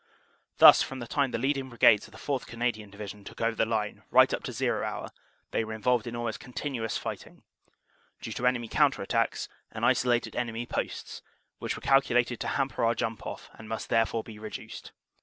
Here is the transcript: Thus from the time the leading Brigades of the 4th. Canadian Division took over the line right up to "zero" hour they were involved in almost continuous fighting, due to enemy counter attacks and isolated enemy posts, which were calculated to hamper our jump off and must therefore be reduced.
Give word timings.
Thus 0.57 0.81
from 0.81 0.97
the 0.97 1.05
time 1.05 1.29
the 1.29 1.37
leading 1.37 1.69
Brigades 1.69 2.07
of 2.07 2.11
the 2.11 2.17
4th. 2.17 2.47
Canadian 2.47 2.89
Division 2.89 3.23
took 3.23 3.39
over 3.39 3.55
the 3.55 3.67
line 3.67 4.01
right 4.09 4.33
up 4.33 4.41
to 4.45 4.51
"zero" 4.51 4.83
hour 4.83 5.11
they 5.51 5.63
were 5.63 5.73
involved 5.75 6.07
in 6.07 6.15
almost 6.15 6.39
continuous 6.39 6.97
fighting, 6.97 7.43
due 8.19 8.31
to 8.31 8.47
enemy 8.47 8.67
counter 8.67 9.03
attacks 9.03 9.47
and 9.71 9.85
isolated 9.85 10.35
enemy 10.35 10.65
posts, 10.65 11.21
which 11.59 11.75
were 11.75 11.81
calculated 11.81 12.39
to 12.39 12.47
hamper 12.47 12.83
our 12.83 12.95
jump 12.95 13.27
off 13.27 13.51
and 13.53 13.69
must 13.69 13.89
therefore 13.89 14.23
be 14.23 14.39
reduced. 14.39 14.91